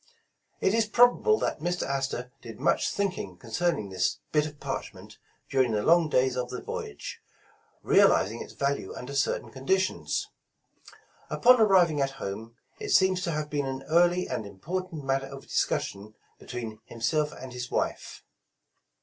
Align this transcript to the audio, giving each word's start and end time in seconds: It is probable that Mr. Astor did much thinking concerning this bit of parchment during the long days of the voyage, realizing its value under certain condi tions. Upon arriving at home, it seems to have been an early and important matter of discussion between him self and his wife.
It 0.61 0.73
is 0.73 0.87
probable 0.87 1.37
that 1.37 1.59
Mr. 1.59 1.87
Astor 1.87 2.31
did 2.41 2.59
much 2.59 2.89
thinking 2.89 3.37
concerning 3.37 3.91
this 3.91 4.17
bit 4.31 4.47
of 4.47 4.59
parchment 4.59 5.19
during 5.47 5.73
the 5.73 5.83
long 5.83 6.09
days 6.09 6.35
of 6.35 6.49
the 6.49 6.59
voyage, 6.59 7.21
realizing 7.83 8.41
its 8.41 8.53
value 8.53 8.95
under 8.95 9.13
certain 9.13 9.51
condi 9.51 9.77
tions. 9.77 10.29
Upon 11.29 11.61
arriving 11.61 12.01
at 12.01 12.13
home, 12.17 12.55
it 12.79 12.89
seems 12.89 13.21
to 13.25 13.31
have 13.31 13.51
been 13.51 13.67
an 13.67 13.83
early 13.83 14.25
and 14.27 14.43
important 14.47 15.03
matter 15.03 15.27
of 15.27 15.43
discussion 15.43 16.15
between 16.39 16.79
him 16.85 16.99
self 17.01 17.31
and 17.31 17.53
his 17.53 17.69
wife. 17.69 18.23